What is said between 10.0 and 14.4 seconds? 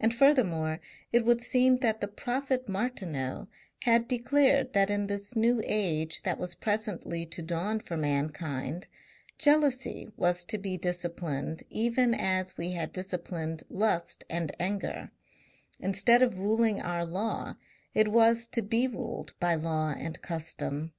was to be disciplined even as we had disciplined lust